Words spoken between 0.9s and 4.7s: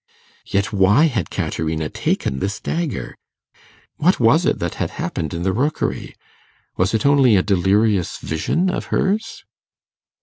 had Caterina taken this dagger? What was it